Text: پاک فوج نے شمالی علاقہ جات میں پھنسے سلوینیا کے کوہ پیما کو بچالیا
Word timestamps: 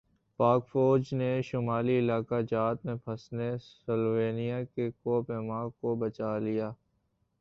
پاک 0.39 0.67
فوج 0.67 1.13
نے 1.13 1.41
شمالی 1.41 1.97
علاقہ 1.99 2.39
جات 2.49 2.85
میں 2.85 2.95
پھنسے 3.05 3.51
سلوینیا 3.59 4.63
کے 4.65 4.89
کوہ 4.93 5.21
پیما 5.23 5.67
کو 5.71 5.95
بچالیا 5.95 6.71